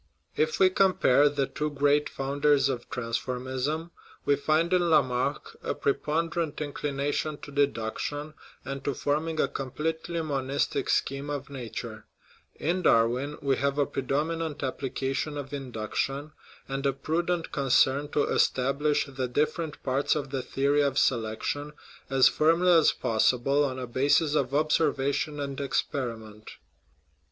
[0.35, 3.91] If we compare the two great founders of transform ism,
[4.25, 8.33] we find in Lamarck a preponderant inclination to deduction,
[8.65, 12.05] and to forming a completely monistic scheme of nature;
[12.55, 15.53] in Darwin we have a predominant applica 78 THE HISTORY OF OUR SPECIES tion of
[15.53, 16.31] induction,
[16.67, 21.73] and a prudent concern to establish the different parts of the theory of selection
[22.09, 26.49] as firmly as possible on a basis of observation and experiment.